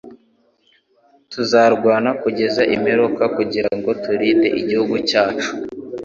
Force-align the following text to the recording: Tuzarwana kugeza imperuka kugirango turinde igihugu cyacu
Tuzarwana 1.31 2.09
kugeza 2.21 2.61
imperuka 2.75 3.23
kugirango 3.35 3.89
turinde 4.03 4.47
igihugu 4.59 4.95
cyacu 5.09 5.49